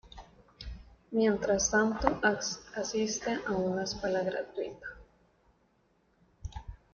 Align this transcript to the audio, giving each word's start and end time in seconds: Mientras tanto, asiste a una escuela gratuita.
Mientras 1.11 1.69
tanto, 1.69 2.19
asiste 2.73 3.37
a 3.45 3.51
una 3.51 3.83
escuela 3.83 4.23
gratuita. 4.23 4.87